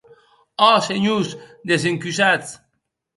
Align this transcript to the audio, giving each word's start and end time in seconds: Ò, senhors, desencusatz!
Ò, 0.69 0.71
senhors, 0.87 1.29
desencusatz! 1.67 2.51